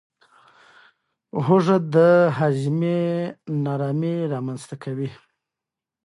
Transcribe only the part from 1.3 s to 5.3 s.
هوږه د هاضمې نارامي رامنځته کوي.